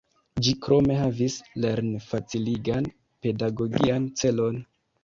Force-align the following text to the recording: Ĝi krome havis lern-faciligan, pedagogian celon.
Ĝi 0.45 0.53
krome 0.67 0.95
havis 1.01 1.35
lern-faciligan, 1.67 2.91
pedagogian 3.29 4.15
celon. 4.25 4.63